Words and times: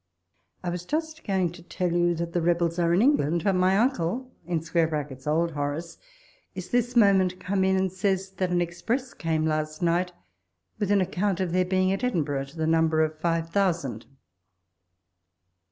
I 0.63 0.71
was 0.71 0.83
just 0.83 1.23
going 1.25 1.51
to 1.51 1.61
tell 1.61 1.91
you 1.93 2.15
that 2.15 2.33
the 2.33 2.41
rebels 2.41 2.79
are 2.79 2.91
in 2.91 3.03
England; 3.03 3.43
but 3.43 3.53
my 3.53 3.77
uncle 3.77 4.31
[old 4.49 5.51
Horace] 5.51 5.99
is 6.55 6.71
this 6.71 6.95
moment 6.95 7.39
come 7.39 7.63
in, 7.63 7.75
and 7.77 7.91
says, 7.91 8.31
that 8.37 8.49
an 8.49 8.61
express 8.61 9.13
came 9.13 9.45
last 9.45 9.83
night 9.83 10.11
with 10.79 10.89
an 10.89 11.01
account 11.01 11.39
of 11.39 11.51
their 11.53 11.65
being 11.65 11.91
at 11.91 12.03
Edinburgh 12.03 12.45
to 12.45 12.57
the 12.57 12.65
number 12.65 13.03
of 13.03 13.19
five 13.19 13.51
thousand. 13.51 14.07